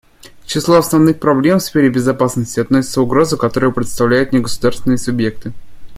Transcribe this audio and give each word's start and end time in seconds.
К 0.43 0.47
числу 0.47 0.73
основных 0.77 1.19
проблем 1.19 1.59
в 1.59 1.61
сфере 1.61 1.89
безопасности 1.91 2.59
относится 2.59 3.03
угроза, 3.03 3.37
которую 3.37 3.71
представляют 3.71 4.31
негосударственные 4.33 4.97
субъекты. 4.97 5.53